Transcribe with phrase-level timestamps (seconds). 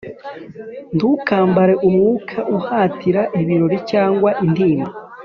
[0.95, 4.91] ntukambare umwuka uhatira ibirori cyangwa intimba.